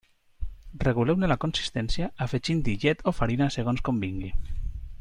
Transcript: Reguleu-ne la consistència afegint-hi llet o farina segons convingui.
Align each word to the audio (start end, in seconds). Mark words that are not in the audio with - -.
Reguleu-ne 0.83 1.29
la 1.31 1.37
consistència 1.43 2.09
afegint-hi 2.27 2.75
llet 2.85 3.05
o 3.13 3.15
farina 3.19 3.51
segons 3.57 3.85
convingui. 3.91 4.33